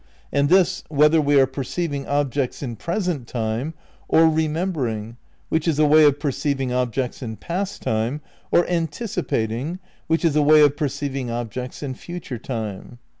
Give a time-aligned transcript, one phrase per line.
[0.31, 3.75] And this, whether we are perceiv ing objects in present time,
[4.07, 5.17] or remembering,
[5.49, 8.19] which is a way of perceiving objects in past time,
[8.49, 9.77] or anticipat ing,
[10.07, 12.97] which is a way of perceiving objects in future time.